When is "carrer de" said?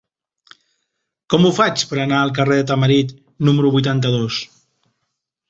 2.39-2.65